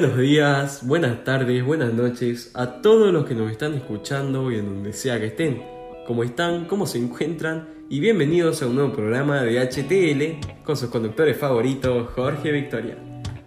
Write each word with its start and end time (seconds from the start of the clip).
Buenos 0.00 0.16
días, 0.16 0.86
buenas 0.86 1.24
tardes, 1.24 1.64
buenas 1.64 1.92
noches 1.92 2.52
a 2.54 2.80
todos 2.82 3.12
los 3.12 3.26
que 3.26 3.34
nos 3.34 3.50
están 3.50 3.74
escuchando 3.74 4.52
y 4.52 4.54
en 4.54 4.66
donde 4.66 4.92
sea 4.92 5.18
que 5.18 5.26
estén. 5.26 5.60
¿Cómo 6.06 6.22
están? 6.22 6.66
¿Cómo 6.66 6.86
se 6.86 6.98
encuentran? 6.98 7.68
Y 7.88 7.98
bienvenidos 7.98 8.62
a 8.62 8.68
un 8.68 8.76
nuevo 8.76 8.92
programa 8.92 9.42
de 9.42 9.58
HTL 9.58 10.62
con 10.62 10.76
sus 10.76 10.88
conductores 10.88 11.36
favoritos, 11.36 12.10
Jorge 12.14 12.52
Victoria. 12.52 12.96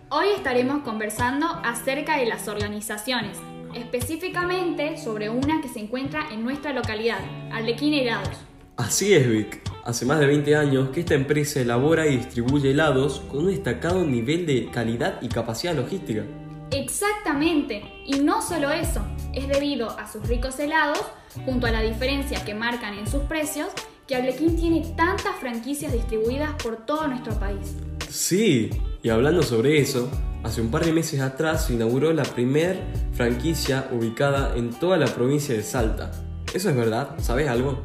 Hoy 0.10 0.28
estaremos 0.36 0.84
conversando 0.84 1.48
acerca 1.64 2.18
de 2.18 2.26
las 2.26 2.50
organizaciones, 2.50 3.38
específicamente 3.74 4.98
sobre 4.98 5.30
una 5.30 5.62
que 5.62 5.70
se 5.70 5.80
encuentra 5.80 6.34
en 6.34 6.44
nuestra 6.44 6.74
localidad, 6.74 7.22
Arlequín 7.54 7.94
Helados. 7.94 8.38
Así 8.76 9.14
es, 9.14 9.30
Vic. 9.30 9.62
Hace 9.86 10.06
más 10.06 10.20
de 10.20 10.28
20 10.28 10.54
años 10.58 10.90
que 10.90 11.00
esta 11.00 11.14
empresa 11.14 11.62
elabora 11.62 12.08
y 12.08 12.18
distribuye 12.18 12.72
helados 12.72 13.22
con 13.32 13.46
un 13.46 13.48
destacado 13.48 14.04
nivel 14.04 14.46
de 14.46 14.70
calidad 14.70 15.18
y 15.22 15.30
capacidad 15.30 15.74
logística. 15.74 16.26
Exactamente, 16.72 17.84
y 18.06 18.20
no 18.20 18.42
solo 18.42 18.72
eso, 18.72 19.02
es 19.34 19.48
debido 19.48 19.90
a 20.00 20.10
sus 20.10 20.26
ricos 20.28 20.58
helados, 20.58 21.04
junto 21.46 21.68
a 21.68 21.72
la 21.72 21.82
diferencia 21.82 22.44
que 22.46 22.54
marcan 22.54 22.98
en 22.98 23.08
sus 23.08 23.24
precios, 23.24 23.68
que 24.08 24.16
Arlequín 24.16 24.56
tiene 24.56 24.82
tantas 24.96 25.36
franquicias 25.36 25.92
distribuidas 25.92 26.54
por 26.62 26.86
todo 26.86 27.08
nuestro 27.08 27.38
país. 27.40 27.76
Sí, 28.10 28.70
y 29.04 29.10
hablando 29.10 29.44
sobre 29.44 29.80
eso, 29.80 30.10
hace 30.44 30.62
un 30.62 30.72
par 30.72 30.86
de 30.86 30.94
meses 30.94 31.20
atrás 31.20 31.66
se 31.66 31.74
inauguró 31.74 32.14
la 32.14 32.24
primer 32.24 32.82
franquicia 33.14 33.90
ubicada 33.92 34.56
en 34.56 34.70
toda 34.70 34.98
la 34.98 35.08
provincia 35.08 35.54
de 35.54 35.64
Salta. 35.64 36.12
¿Eso 36.54 36.70
es 36.70 36.76
verdad? 36.76 37.16
¿Sabes 37.20 37.50
algo? 37.50 37.84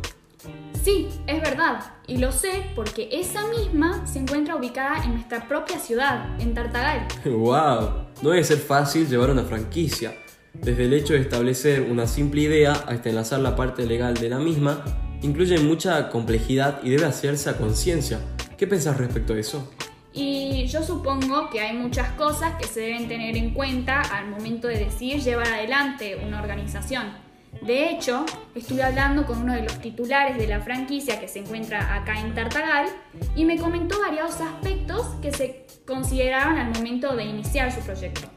Sí, 0.85 1.09
es 1.27 1.43
verdad, 1.43 1.81
y 2.07 2.19
lo 2.19 2.31
sé 2.31 2.71
porque 2.77 3.09
esa 3.11 3.49
misma 3.49 4.07
se 4.07 4.21
encuentra 4.21 4.55
ubicada 4.55 5.03
en 5.05 5.15
nuestra 5.15 5.49
propia 5.49 5.81
ciudad, 5.81 6.41
en 6.41 6.55
Tartagal. 6.55 7.09
¡Wow! 7.25 8.06
No 8.23 8.31
debe 8.31 8.45
ser 8.45 8.59
fácil 8.59 9.07
llevar 9.09 9.31
una 9.31 9.45
franquicia. 9.45 10.15
Desde 10.55 10.87
el 10.87 10.95
hecho 10.95 11.13
de 11.13 11.21
establecer 11.21 11.83
una 11.83 12.07
simple 12.07 12.41
idea 12.41 12.73
hasta 12.73 13.11
enlazar 13.11 13.41
la 13.41 13.55
parte 13.55 13.85
legal 13.85 14.15
de 14.15 14.31
la 14.31 14.39
misma, 14.39 14.83
incluye 15.21 15.59
mucha 15.59 16.09
complejidad 16.09 16.81
y 16.83 16.89
debe 16.89 17.05
hacerse 17.05 17.51
a 17.51 17.59
conciencia. 17.59 18.21
¿Qué 18.57 18.67
pensás 18.67 18.97
respecto 18.97 19.35
a 19.35 19.39
eso? 19.39 19.71
Y 20.15 20.67
yo 20.67 20.83
supongo 20.83 21.51
que 21.51 21.61
hay 21.61 21.77
muchas 21.77 22.11
cosas 22.13 22.55
que 22.55 22.67
se 22.67 22.81
deben 22.81 23.07
tener 23.07 23.37
en 23.37 23.53
cuenta 23.53 24.01
al 24.01 24.29
momento 24.29 24.67
de 24.67 24.79
decidir 24.79 25.21
llevar 25.21 25.49
adelante 25.49 26.17
una 26.27 26.41
organización. 26.41 27.26
De 27.67 27.91
hecho, 27.91 28.25
estuve 28.55 28.85
hablando 28.85 29.27
con 29.27 29.39
uno 29.43 29.53
de 29.53 29.63
los 29.63 29.81
titulares 29.81 30.39
de 30.39 30.47
la 30.47 30.61
franquicia 30.61 31.19
que 31.19 31.27
se 31.27 31.41
encuentra 31.41 31.97
acá 31.97 32.21
en 32.21 32.33
Tartagal 32.33 32.87
y 33.35 33.45
me 33.45 33.59
comentó 33.59 33.99
varios 33.99 34.41
aspectos 34.41 35.05
que 35.21 35.33
se 35.33 35.67
consideraban 35.85 36.59
al 36.59 36.73
momento 36.73 37.17
de 37.17 37.25
iniciar 37.25 37.73
su 37.73 37.81
proyecto. 37.81 38.29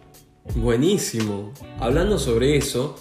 Buenísimo. 0.55 1.53
Hablando 1.79 2.17
sobre 2.17 2.57
eso, 2.57 2.95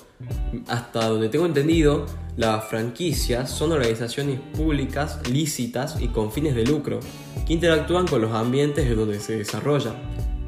hasta 0.67 1.07
donde 1.07 1.31
tengo 1.31 1.47
entendido, 1.47 2.05
las 2.37 2.69
franquicias 2.69 3.51
son 3.51 3.73
organizaciones 3.73 4.39
públicas 4.55 5.27
lícitas 5.31 5.98
y 5.98 6.09
con 6.09 6.31
fines 6.31 6.55
de 6.55 6.65
lucro 6.67 7.01
que 7.47 7.55
interactúan 7.55 8.07
con 8.07 8.20
los 8.20 8.35
ambientes 8.35 8.87
en 8.87 8.97
donde 8.97 9.19
se 9.19 9.39
desarrolla. 9.39 9.95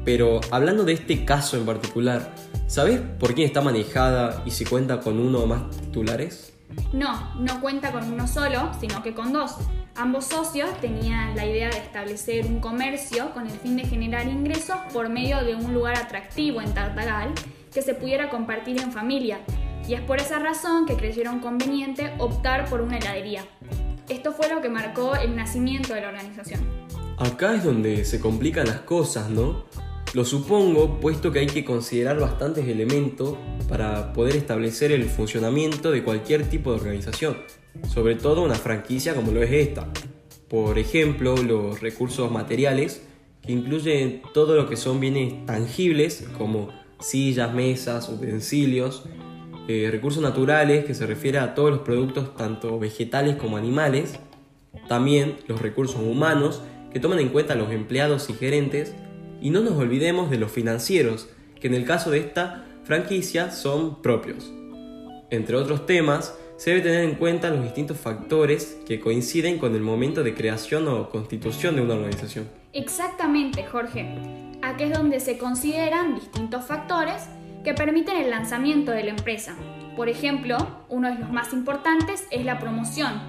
Pero 0.03 0.41
hablando 0.49 0.83
de 0.83 0.93
este 0.93 1.25
caso 1.25 1.57
en 1.57 1.65
particular, 1.65 2.33
¿Sabes 2.71 3.01
por 3.01 3.35
quién 3.35 3.47
está 3.47 3.59
manejada 3.59 4.43
y 4.45 4.51
si 4.51 4.63
cuenta 4.63 5.01
con 5.01 5.19
uno 5.19 5.39
o 5.39 5.45
más 5.45 5.69
titulares? 5.71 6.53
No, 6.93 7.35
no 7.35 7.59
cuenta 7.59 7.91
con 7.91 8.09
uno 8.13 8.29
solo, 8.29 8.71
sino 8.79 9.03
que 9.03 9.13
con 9.13 9.33
dos. 9.33 9.57
Ambos 9.93 10.27
socios 10.27 10.69
tenían 10.79 11.35
la 11.35 11.45
idea 11.45 11.69
de 11.69 11.79
establecer 11.79 12.45
un 12.45 12.61
comercio 12.61 13.33
con 13.33 13.45
el 13.45 13.59
fin 13.59 13.75
de 13.75 13.83
generar 13.83 14.25
ingresos 14.25 14.77
por 14.93 15.09
medio 15.09 15.43
de 15.43 15.53
un 15.53 15.73
lugar 15.73 15.97
atractivo 15.97 16.61
en 16.61 16.73
Tartagal 16.73 17.33
que 17.73 17.81
se 17.81 17.93
pudiera 17.93 18.29
compartir 18.29 18.79
en 18.79 18.93
familia. 18.93 19.41
Y 19.85 19.95
es 19.95 19.99
por 19.99 20.21
esa 20.21 20.39
razón 20.39 20.85
que 20.85 20.95
creyeron 20.95 21.41
conveniente 21.41 22.13
optar 22.19 22.69
por 22.69 22.79
una 22.79 22.99
heladería. 22.99 23.43
Esto 24.07 24.31
fue 24.31 24.47
lo 24.47 24.61
que 24.61 24.69
marcó 24.69 25.17
el 25.17 25.35
nacimiento 25.35 25.93
de 25.93 25.99
la 25.99 26.07
organización. 26.07 26.61
Acá 27.17 27.53
es 27.53 27.65
donde 27.65 28.05
se 28.05 28.21
complican 28.21 28.65
las 28.65 28.79
cosas, 28.79 29.29
¿no? 29.29 29.65
Lo 30.13 30.25
supongo, 30.25 30.99
puesto 30.99 31.31
que 31.31 31.39
hay 31.39 31.47
que 31.47 31.63
considerar 31.63 32.19
bastantes 32.19 32.67
elementos 32.67 33.37
para 33.69 34.11
poder 34.11 34.35
establecer 34.35 34.91
el 34.91 35.05
funcionamiento 35.05 35.89
de 35.89 36.03
cualquier 36.03 36.49
tipo 36.49 36.71
de 36.71 36.79
organización, 36.79 37.37
sobre 37.87 38.15
todo 38.15 38.43
una 38.43 38.55
franquicia 38.55 39.15
como 39.15 39.31
lo 39.31 39.41
es 39.41 39.51
esta. 39.51 39.87
Por 40.49 40.77
ejemplo, 40.79 41.37
los 41.37 41.79
recursos 41.79 42.29
materiales, 42.29 43.03
que 43.41 43.53
incluyen 43.53 44.21
todo 44.33 44.57
lo 44.57 44.67
que 44.67 44.75
son 44.75 44.99
bienes 44.99 45.45
tangibles, 45.45 46.27
como 46.37 46.73
sillas, 46.99 47.53
mesas, 47.53 48.09
utensilios, 48.09 49.03
eh, 49.69 49.87
recursos 49.89 50.21
naturales, 50.21 50.83
que 50.83 50.93
se 50.93 51.05
refiere 51.05 51.39
a 51.39 51.55
todos 51.55 51.71
los 51.71 51.79
productos 51.79 52.35
tanto 52.35 52.77
vegetales 52.79 53.37
como 53.37 53.55
animales, 53.55 54.19
también 54.89 55.37
los 55.47 55.61
recursos 55.61 56.01
humanos, 56.01 56.61
que 56.91 56.99
toman 56.99 57.19
en 57.19 57.29
cuenta 57.29 57.55
los 57.55 57.71
empleados 57.71 58.29
y 58.29 58.33
gerentes, 58.33 58.93
y 59.41 59.49
no 59.49 59.61
nos 59.61 59.73
olvidemos 59.73 60.29
de 60.29 60.37
los 60.37 60.51
financieros, 60.51 61.27
que 61.59 61.67
en 61.67 61.73
el 61.73 61.85
caso 61.85 62.11
de 62.11 62.19
esta 62.19 62.65
franquicia 62.83 63.51
son 63.51 64.01
propios. 64.01 64.51
Entre 65.29 65.55
otros 65.55 65.85
temas, 65.85 66.37
se 66.57 66.69
debe 66.69 66.83
tener 66.83 67.03
en 67.03 67.15
cuenta 67.15 67.49
los 67.49 67.63
distintos 67.63 67.97
factores 67.97 68.77
que 68.85 68.99
coinciden 68.99 69.57
con 69.57 69.73
el 69.75 69.81
momento 69.81 70.23
de 70.23 70.35
creación 70.35 70.87
o 70.87 71.09
constitución 71.09 71.75
de 71.75 71.81
una 71.81 71.95
organización. 71.95 72.47
Exactamente, 72.73 73.63
Jorge. 73.65 74.15
Aquí 74.61 74.83
es 74.83 74.93
donde 74.93 75.19
se 75.19 75.37
consideran 75.37 76.15
distintos 76.15 76.65
factores 76.65 77.27
que 77.63 77.73
permiten 77.73 78.17
el 78.17 78.29
lanzamiento 78.29 78.91
de 78.91 79.03
la 79.03 79.09
empresa. 79.09 79.55
Por 79.95 80.07
ejemplo, 80.07 80.57
uno 80.89 81.09
de 81.09 81.19
los 81.19 81.31
más 81.31 81.51
importantes 81.51 82.25
es 82.29 82.45
la 82.45 82.59
promoción, 82.59 83.19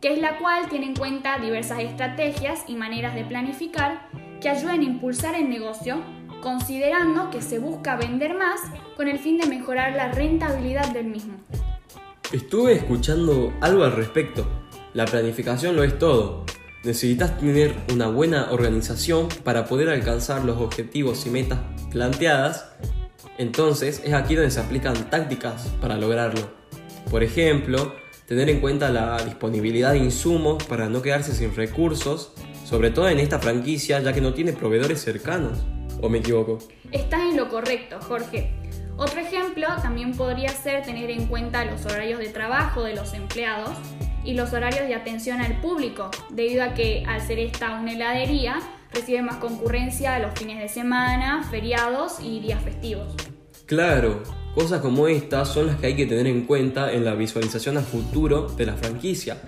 que 0.00 0.12
es 0.12 0.18
la 0.18 0.38
cual 0.38 0.68
tiene 0.68 0.86
en 0.86 0.96
cuenta 0.96 1.38
diversas 1.38 1.80
estrategias 1.80 2.64
y 2.66 2.74
maneras 2.74 3.14
de 3.14 3.24
planificar 3.24 4.08
que 4.44 4.50
ayuden 4.50 4.80
a 4.80 4.84
impulsar 4.84 5.34
el 5.36 5.48
negocio, 5.48 6.02
considerando 6.42 7.30
que 7.30 7.40
se 7.40 7.58
busca 7.58 7.96
vender 7.96 8.36
más 8.36 8.60
con 8.94 9.08
el 9.08 9.18
fin 9.18 9.38
de 9.38 9.46
mejorar 9.46 9.94
la 9.94 10.12
rentabilidad 10.12 10.92
del 10.92 11.06
mismo. 11.06 11.32
Estuve 12.30 12.74
escuchando 12.74 13.54
algo 13.62 13.84
al 13.84 13.92
respecto. 13.92 14.46
La 14.92 15.06
planificación 15.06 15.76
lo 15.76 15.82
es 15.82 15.98
todo. 15.98 16.44
Necesitas 16.84 17.38
tener 17.38 17.74
una 17.90 18.08
buena 18.08 18.48
organización 18.50 19.28
para 19.44 19.64
poder 19.64 19.88
alcanzar 19.88 20.44
los 20.44 20.60
objetivos 20.60 21.24
y 21.24 21.30
metas 21.30 21.60
planteadas. 21.90 22.68
Entonces 23.38 24.02
es 24.04 24.12
aquí 24.12 24.34
donde 24.34 24.50
se 24.50 24.60
aplican 24.60 25.08
tácticas 25.08 25.68
para 25.80 25.96
lograrlo. 25.96 26.50
Por 27.10 27.22
ejemplo, 27.22 27.94
tener 28.26 28.50
en 28.50 28.60
cuenta 28.60 28.90
la 28.90 29.24
disponibilidad 29.24 29.92
de 29.92 30.00
insumos 30.00 30.62
para 30.64 30.90
no 30.90 31.00
quedarse 31.00 31.32
sin 31.32 31.56
recursos 31.56 32.34
sobre 32.64 32.90
todo 32.90 33.08
en 33.08 33.20
esta 33.20 33.38
franquicia 33.38 34.00
ya 34.00 34.12
que 34.12 34.20
no 34.20 34.34
tiene 34.34 34.52
proveedores 34.52 35.00
cercanos. 35.02 35.58
¿O 36.00 36.08
me 36.08 36.18
equivoco? 36.18 36.58
Estás 36.90 37.20
en 37.20 37.36
lo 37.36 37.48
correcto, 37.48 37.98
Jorge. 38.00 38.50
Otro 38.96 39.20
ejemplo 39.20 39.66
también 39.82 40.12
podría 40.12 40.50
ser 40.50 40.84
tener 40.84 41.10
en 41.10 41.26
cuenta 41.26 41.64
los 41.64 41.84
horarios 41.86 42.20
de 42.20 42.28
trabajo 42.28 42.84
de 42.84 42.94
los 42.94 43.12
empleados 43.12 43.70
y 44.24 44.34
los 44.34 44.52
horarios 44.52 44.86
de 44.86 44.94
atención 44.94 45.40
al 45.40 45.60
público, 45.60 46.10
debido 46.30 46.62
a 46.62 46.74
que 46.74 47.04
al 47.06 47.20
ser 47.20 47.38
esta 47.38 47.78
una 47.78 47.92
heladería, 47.92 48.60
recibe 48.92 49.22
más 49.22 49.36
concurrencia 49.36 50.14
a 50.14 50.18
los 50.20 50.38
fines 50.38 50.60
de 50.60 50.68
semana, 50.68 51.46
feriados 51.50 52.20
y 52.20 52.40
días 52.40 52.62
festivos. 52.62 53.14
Claro, 53.66 54.22
cosas 54.54 54.80
como 54.80 55.08
estas 55.08 55.48
son 55.48 55.66
las 55.66 55.76
que 55.76 55.88
hay 55.88 55.96
que 55.96 56.06
tener 56.06 56.26
en 56.26 56.42
cuenta 56.42 56.92
en 56.92 57.04
la 57.04 57.14
visualización 57.14 57.76
a 57.76 57.80
futuro 57.80 58.48
de 58.48 58.66
la 58.66 58.74
franquicia, 58.74 59.38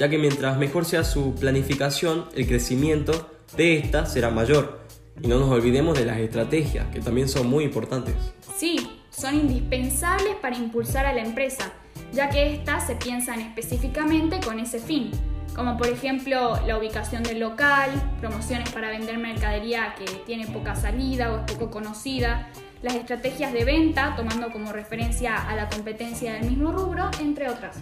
ya 0.00 0.08
que 0.08 0.16
mientras 0.16 0.56
mejor 0.56 0.86
sea 0.86 1.04
su 1.04 1.34
planificación, 1.34 2.24
el 2.34 2.46
crecimiento 2.46 3.30
de 3.54 3.76
esta 3.76 4.06
será 4.06 4.30
mayor. 4.30 4.80
Y 5.22 5.28
no 5.28 5.38
nos 5.38 5.50
olvidemos 5.50 5.98
de 5.98 6.06
las 6.06 6.16
estrategias, 6.16 6.86
que 6.86 7.00
también 7.00 7.28
son 7.28 7.50
muy 7.50 7.64
importantes. 7.64 8.14
Sí, 8.56 8.90
son 9.10 9.34
indispensables 9.34 10.36
para 10.40 10.56
impulsar 10.56 11.04
a 11.04 11.12
la 11.12 11.20
empresa, 11.20 11.74
ya 12.14 12.30
que 12.30 12.54
éstas 12.54 12.86
se 12.86 12.94
piensan 12.96 13.42
específicamente 13.42 14.40
con 14.40 14.58
ese 14.58 14.78
fin, 14.78 15.10
como 15.54 15.76
por 15.76 15.88
ejemplo 15.88 16.58
la 16.66 16.78
ubicación 16.78 17.22
del 17.22 17.38
local, 17.38 17.90
promociones 18.20 18.70
para 18.70 18.88
vender 18.88 19.18
mercadería 19.18 19.94
que 19.98 20.06
tiene 20.24 20.46
poca 20.46 20.76
salida 20.76 21.30
o 21.30 21.40
es 21.40 21.52
poco 21.52 21.70
conocida, 21.70 22.48
las 22.80 22.94
estrategias 22.94 23.52
de 23.52 23.66
venta 23.66 24.14
tomando 24.16 24.50
como 24.50 24.72
referencia 24.72 25.36
a 25.36 25.54
la 25.56 25.68
competencia 25.68 26.32
del 26.32 26.48
mismo 26.48 26.72
rubro, 26.72 27.10
entre 27.20 27.50
otras. 27.50 27.76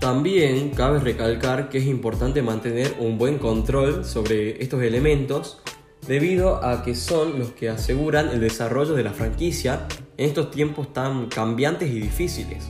También 0.00 0.70
cabe 0.70 1.00
recalcar 1.00 1.68
que 1.68 1.78
es 1.78 1.86
importante 1.86 2.40
mantener 2.40 2.94
un 3.00 3.18
buen 3.18 3.38
control 3.38 4.04
sobre 4.04 4.62
estos 4.62 4.82
elementos 4.82 5.60
debido 6.06 6.64
a 6.64 6.84
que 6.84 6.94
son 6.94 7.38
los 7.38 7.50
que 7.50 7.68
aseguran 7.68 8.28
el 8.28 8.40
desarrollo 8.40 8.94
de 8.94 9.02
la 9.02 9.12
franquicia 9.12 9.86
en 10.16 10.28
estos 10.28 10.50
tiempos 10.52 10.92
tan 10.92 11.26
cambiantes 11.26 11.90
y 11.90 12.00
difíciles 12.00 12.68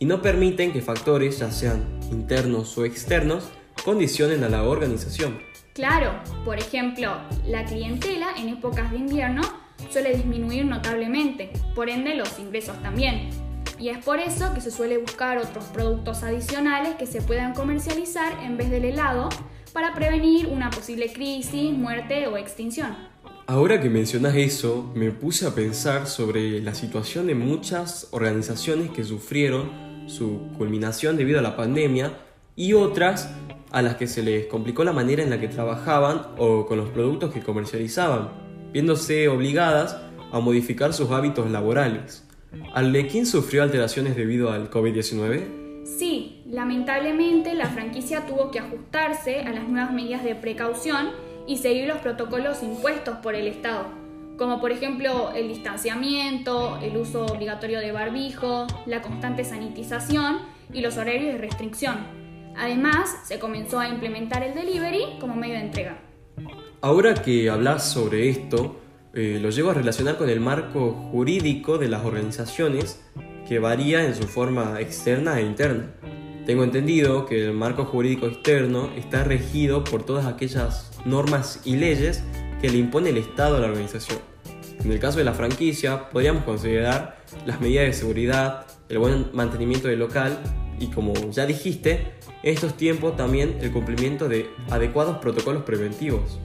y 0.00 0.06
no 0.06 0.22
permiten 0.22 0.72
que 0.72 0.80
factores, 0.80 1.38
ya 1.38 1.50
sean 1.50 1.84
internos 2.10 2.76
o 2.78 2.86
externos, 2.86 3.50
condicionen 3.84 4.42
a 4.42 4.48
la 4.48 4.62
organización. 4.62 5.38
Claro, 5.74 6.18
por 6.44 6.58
ejemplo, 6.58 7.18
la 7.46 7.66
clientela 7.66 8.32
en 8.36 8.48
épocas 8.48 8.90
de 8.90 8.96
invierno 8.96 9.42
suele 9.90 10.16
disminuir 10.16 10.64
notablemente, 10.64 11.50
por 11.74 11.90
ende 11.90 12.14
los 12.14 12.38
ingresos 12.38 12.80
también. 12.82 13.49
Y 13.80 13.88
es 13.88 14.04
por 14.04 14.18
eso 14.18 14.52
que 14.52 14.60
se 14.60 14.70
suele 14.70 14.98
buscar 14.98 15.38
otros 15.38 15.64
productos 15.72 16.22
adicionales 16.22 16.96
que 16.96 17.06
se 17.06 17.22
puedan 17.22 17.54
comercializar 17.54 18.44
en 18.44 18.58
vez 18.58 18.70
del 18.70 18.84
helado 18.84 19.30
para 19.72 19.94
prevenir 19.94 20.48
una 20.48 20.68
posible 20.68 21.10
crisis, 21.10 21.72
muerte 21.72 22.26
o 22.26 22.36
extinción. 22.36 22.94
Ahora 23.46 23.80
que 23.80 23.88
mencionas 23.88 24.36
eso, 24.36 24.92
me 24.94 25.10
puse 25.12 25.46
a 25.46 25.54
pensar 25.54 26.06
sobre 26.06 26.60
la 26.60 26.74
situación 26.74 27.26
de 27.26 27.34
muchas 27.34 28.08
organizaciones 28.10 28.90
que 28.90 29.02
sufrieron 29.02 29.70
su 30.06 30.50
culminación 30.58 31.16
debido 31.16 31.38
a 31.38 31.42
la 31.42 31.56
pandemia 31.56 32.18
y 32.56 32.74
otras 32.74 33.30
a 33.70 33.80
las 33.80 33.96
que 33.96 34.06
se 34.06 34.22
les 34.22 34.46
complicó 34.46 34.84
la 34.84 34.92
manera 34.92 35.22
en 35.22 35.30
la 35.30 35.40
que 35.40 35.48
trabajaban 35.48 36.26
o 36.36 36.66
con 36.66 36.76
los 36.76 36.90
productos 36.90 37.32
que 37.32 37.40
comercializaban, 37.40 38.28
viéndose 38.74 39.28
obligadas 39.28 39.96
a 40.32 40.38
modificar 40.38 40.92
sus 40.92 41.10
hábitos 41.10 41.50
laborales. 41.50 42.29
¿Arlequín 42.74 43.26
sufrió 43.26 43.62
alteraciones 43.62 44.16
debido 44.16 44.50
al 44.50 44.70
COVID-19? 44.70 45.84
Sí, 45.84 46.42
lamentablemente 46.46 47.54
la 47.54 47.66
franquicia 47.66 48.26
tuvo 48.26 48.50
que 48.50 48.58
ajustarse 48.58 49.40
a 49.40 49.52
las 49.52 49.68
nuevas 49.68 49.92
medidas 49.92 50.24
de 50.24 50.34
precaución 50.34 51.10
y 51.46 51.58
seguir 51.58 51.86
los 51.86 51.98
protocolos 51.98 52.62
impuestos 52.62 53.18
por 53.18 53.34
el 53.34 53.46
Estado, 53.46 53.86
como 54.36 54.60
por 54.60 54.72
ejemplo 54.72 55.32
el 55.34 55.48
distanciamiento, 55.48 56.78
el 56.82 56.96
uso 56.96 57.26
obligatorio 57.26 57.80
de 57.80 57.92
barbijo, 57.92 58.66
la 58.86 59.02
constante 59.02 59.44
sanitización 59.44 60.38
y 60.72 60.80
los 60.80 60.96
horarios 60.96 61.32
de 61.32 61.38
restricción. 61.38 61.98
Además, 62.56 63.16
se 63.24 63.38
comenzó 63.38 63.78
a 63.78 63.88
implementar 63.88 64.42
el 64.42 64.54
delivery 64.54 65.18
como 65.20 65.34
medio 65.34 65.54
de 65.54 65.60
entrega. 65.60 65.98
Ahora 66.80 67.14
que 67.14 67.48
hablas 67.50 67.90
sobre 67.90 68.28
esto, 68.28 68.76
eh, 69.12 69.38
lo 69.42 69.50
llevo 69.50 69.70
a 69.70 69.74
relacionar 69.74 70.16
con 70.16 70.30
el 70.30 70.40
marco 70.40 70.92
jurídico 71.10 71.78
de 71.78 71.88
las 71.88 72.04
organizaciones 72.04 73.00
que 73.48 73.58
varía 73.58 74.04
en 74.04 74.14
su 74.14 74.24
forma 74.24 74.80
externa 74.80 75.40
e 75.40 75.42
interna. 75.42 75.90
Tengo 76.46 76.64
entendido 76.64 77.26
que 77.26 77.46
el 77.46 77.52
marco 77.52 77.84
jurídico 77.84 78.26
externo 78.26 78.90
está 78.96 79.24
regido 79.24 79.84
por 79.84 80.04
todas 80.04 80.26
aquellas 80.26 80.92
normas 81.04 81.60
y 81.64 81.76
leyes 81.76 82.22
que 82.60 82.70
le 82.70 82.78
impone 82.78 83.10
el 83.10 83.16
Estado 83.16 83.56
a 83.56 83.60
la 83.60 83.66
organización. 83.66 84.18
En 84.84 84.90
el 84.92 84.98
caso 84.98 85.18
de 85.18 85.24
la 85.24 85.34
franquicia, 85.34 86.08
podríamos 86.10 86.44
considerar 86.44 87.18
las 87.44 87.60
medidas 87.60 87.86
de 87.86 87.92
seguridad, 87.92 88.66
el 88.88 88.98
buen 88.98 89.26
mantenimiento 89.32 89.88
del 89.88 89.98
local 89.98 90.38
y, 90.78 90.86
como 90.86 91.12
ya 91.30 91.46
dijiste, 91.46 92.14
en 92.42 92.54
estos 92.54 92.76
tiempos 92.76 93.16
también 93.16 93.58
el 93.60 93.72
cumplimiento 93.72 94.28
de 94.28 94.48
adecuados 94.70 95.18
protocolos 95.18 95.64
preventivos. 95.64 96.38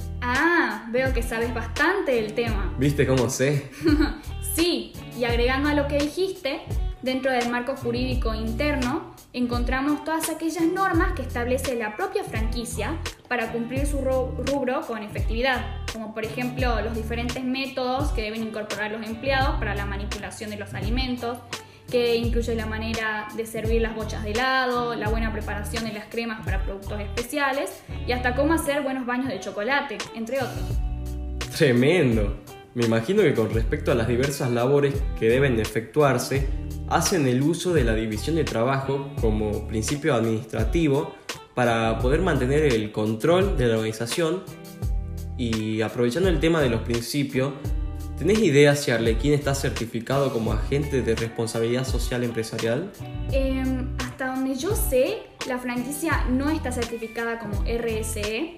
Veo 0.90 1.14
que 1.14 1.24
sabes 1.24 1.54
bastante 1.54 2.14
del 2.14 2.34
tema. 2.34 2.74
¿Viste 2.78 3.08
cómo 3.08 3.30
sé? 3.30 3.70
sí, 4.56 4.94
y 5.18 5.24
agregando 5.24 5.70
a 5.70 5.74
lo 5.74 5.88
que 5.88 5.98
dijiste, 5.98 6.62
dentro 7.02 7.32
del 7.32 7.50
marco 7.50 7.76
jurídico 7.76 8.34
interno 8.34 9.14
encontramos 9.34 10.04
todas 10.06 10.30
aquellas 10.30 10.64
normas 10.64 11.14
que 11.14 11.22
establece 11.22 11.76
la 11.76 11.96
propia 11.98 12.24
franquicia 12.24 12.98
para 13.28 13.52
cumplir 13.52 13.86
su 13.86 14.00
rubro 14.00 14.82
con 14.82 15.04
efectividad, 15.04 15.84
como 15.92 16.14
por 16.14 16.24
ejemplo 16.24 16.82
los 16.82 16.96
diferentes 16.96 17.44
métodos 17.44 18.12
que 18.12 18.22
deben 18.22 18.44
incorporar 18.44 18.92
los 18.92 19.06
empleados 19.06 19.58
para 19.60 19.76
la 19.76 19.86
manipulación 19.86 20.52
de 20.52 20.58
los 20.58 20.74
alimentos, 20.74 21.38
que 21.90 22.16
incluye 22.16 22.56
la 22.56 22.66
manera 22.66 23.28
de 23.36 23.46
servir 23.46 23.82
las 23.82 23.96
bochas 23.96 24.24
de 24.24 24.32
helado, 24.32 24.96
la 24.96 25.10
buena 25.10 25.32
preparación 25.32 25.84
de 25.86 25.94
las 25.94 26.06
cremas 26.06 26.44
para 26.44 26.64
productos 26.64 27.00
especiales 27.00 27.72
y 28.08 28.12
hasta 28.12 28.36
cómo 28.36 28.54
hacer 28.54 28.82
buenos 28.82 29.06
baños 29.06 29.28
de 29.28 29.40
chocolate, 29.40 29.98
entre 30.16 30.38
otros. 30.38 30.64
Tremendo. 31.56 32.42
Me 32.74 32.86
imagino 32.86 33.22
que 33.22 33.34
con 33.34 33.50
respecto 33.52 33.92
a 33.92 33.96
las 33.96 34.08
diversas 34.08 34.52
labores 34.52 34.96
que 35.18 35.30
deben 35.30 35.60
efectuarse, 35.60 36.48
hacen 36.90 37.28
el 37.28 37.42
uso 37.42 37.74
de 37.74 37.84
la 37.86 37.96
división 37.96 38.36
de 38.36 38.44
trabajo 38.44 39.12
como 39.22 39.66
principio 39.68 40.14
administrativo 40.14 41.16
para 41.54 42.00
poder 42.00 42.22
mantener 42.22 42.64
el 42.74 42.92
control 42.92 43.58
de 43.58 43.68
la 43.68 43.76
organización 43.76 44.44
y 45.38 45.82
aprovechando 45.82 46.30
el 46.30 46.40
tema 46.40 46.62
de 46.62 46.70
los 46.70 46.82
principios, 46.82 47.54
¿tenés 48.18 48.40
idea 48.40 48.76
si 48.76 48.92
Arlequín 48.92 49.34
está 49.34 49.56
certificado 49.56 50.32
como 50.32 50.54
agente 50.54 51.02
de 51.02 51.16
responsabilidad 51.16 51.86
social 51.86 52.24
empresarial? 52.24 52.92
Em, 53.32 53.96
hasta 54.00 54.36
donde 54.36 54.56
yo 54.56 54.76
sé, 54.76 55.24
la 55.48 55.58
franquicia 55.58 56.26
no 56.30 56.50
está 56.50 56.72
certificada 56.72 57.40
como 57.40 57.64
RSE, 57.64 58.58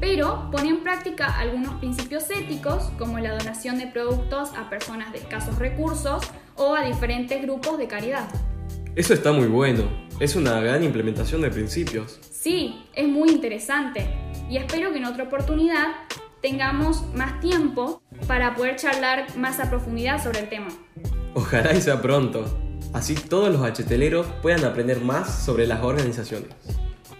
pero 0.00 0.48
pone 0.50 0.68
en 0.68 0.82
práctica 0.82 1.38
algunos 1.38 1.74
principios 1.74 2.30
éticos 2.30 2.90
como 2.98 3.18
la 3.18 3.36
donación 3.36 3.78
de 3.78 3.86
productos 3.86 4.50
a 4.56 4.70
personas 4.70 5.12
de 5.12 5.18
escasos 5.18 5.58
recursos 5.58 6.22
o 6.56 6.74
a 6.74 6.84
diferentes 6.84 7.40
grupos 7.42 7.78
de 7.78 7.88
caridad. 7.88 8.28
Eso 8.94 9.14
está 9.14 9.32
muy 9.32 9.46
bueno, 9.46 9.84
es 10.20 10.36
una 10.36 10.60
gran 10.60 10.82
implementación 10.82 11.40
de 11.40 11.50
principios. 11.50 12.18
Sí, 12.30 12.84
es 12.94 13.08
muy 13.08 13.30
interesante 13.30 14.08
y 14.50 14.56
espero 14.56 14.92
que 14.92 14.98
en 14.98 15.04
otra 15.04 15.24
oportunidad 15.24 15.88
tengamos 16.40 17.04
más 17.14 17.40
tiempo 17.40 18.02
para 18.26 18.54
poder 18.54 18.76
charlar 18.76 19.36
más 19.36 19.60
a 19.60 19.68
profundidad 19.70 20.22
sobre 20.22 20.40
el 20.40 20.48
tema. 20.48 20.68
Ojalá 21.34 21.72
y 21.74 21.80
sea 21.80 22.00
pronto, 22.00 22.44
así 22.92 23.14
todos 23.14 23.50
los 23.50 23.62
acheteleros 23.62 24.26
puedan 24.42 24.64
aprender 24.64 25.00
más 25.00 25.44
sobre 25.44 25.66
las 25.66 25.82
organizaciones. 25.82 26.48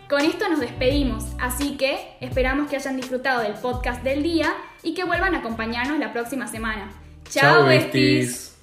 Con 0.09 0.23
esto 0.23 0.49
nos 0.49 0.61
despedimos, 0.61 1.25
así 1.39 1.77
que 1.77 2.17
esperamos 2.21 2.71
que 2.71 2.77
hayan 2.77 2.97
disfrutado 2.97 3.43
del 3.43 3.55
podcast 3.55 4.03
del 4.03 4.23
día 4.23 4.55
y 4.83 4.95
que 4.95 5.05
vuelvan 5.05 5.35
a 5.35 5.39
acompañarnos 5.39 5.99
la 5.99 6.13
próxima 6.13 6.47
semana. 6.47 6.91
¡Chao, 7.29 7.67
besties! 7.67 8.57